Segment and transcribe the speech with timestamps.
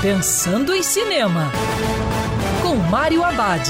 [0.00, 1.50] Pensando em Cinema,
[2.62, 3.68] com Mário Abad.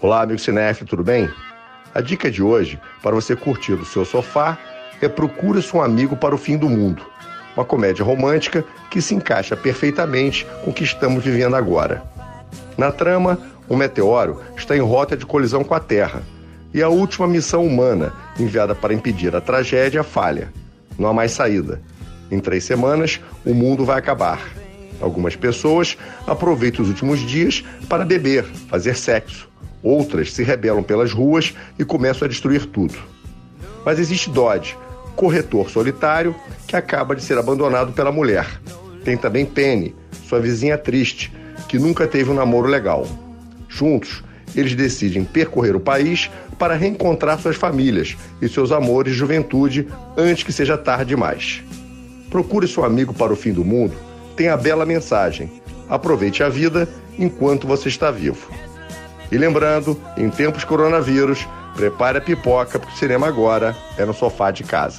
[0.00, 1.28] Olá, amigo cinéfilo, tudo bem?
[1.94, 4.56] A dica de hoje, para você curtir do seu sofá,
[5.02, 7.04] é Procura-se um Amigo para o Fim do Mundo.
[7.54, 12.02] Uma comédia romântica que se encaixa perfeitamente com o que estamos vivendo agora.
[12.78, 13.38] Na trama,
[13.68, 16.22] um meteoro está em rota de colisão com a Terra
[16.72, 20.50] e a última missão humana enviada para impedir a tragédia falha.
[20.98, 21.80] Não há mais saída.
[22.30, 24.40] Em três semanas, o mundo vai acabar.
[25.00, 29.48] Algumas pessoas aproveitam os últimos dias para beber, fazer sexo.
[29.82, 32.98] Outras se rebelam pelas ruas e começam a destruir tudo.
[33.84, 34.76] Mas existe Dodge,
[35.14, 36.34] corretor solitário
[36.66, 38.60] que acaba de ser abandonado pela mulher.
[39.04, 39.94] Tem também Penny,
[40.26, 41.32] sua vizinha triste,
[41.68, 43.06] que nunca teve um namoro legal.
[43.68, 44.22] Juntos,
[44.54, 50.42] eles decidem percorrer o país para reencontrar suas famílias e seus amores de juventude antes
[50.42, 51.62] que seja tarde demais.
[52.30, 53.94] Procure seu amigo para o fim do mundo,
[54.36, 55.50] tem a bela mensagem:
[55.88, 56.88] aproveite a vida
[57.18, 58.50] enquanto você está vivo.
[59.30, 64.50] E lembrando, em tempos coronavírus, prepare a pipoca porque o cinema agora é no sofá
[64.50, 64.98] de casa.